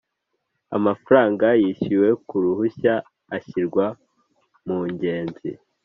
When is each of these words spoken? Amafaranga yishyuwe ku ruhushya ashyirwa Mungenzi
Amafaranga 0.77 1.45
yishyuwe 1.61 2.09
ku 2.27 2.35
ruhushya 2.43 2.93
ashyirwa 3.35 3.85
Mungenzi 4.65 5.49